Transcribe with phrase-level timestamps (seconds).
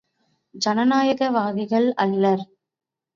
[0.55, 2.43] ஜனநாயக வாதிகள் அல்லர்!